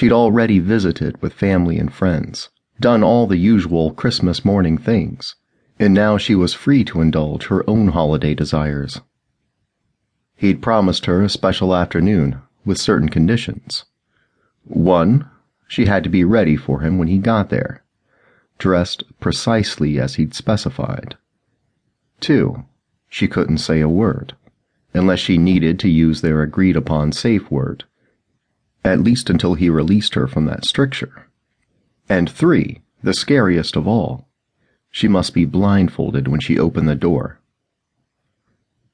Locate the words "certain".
12.78-13.10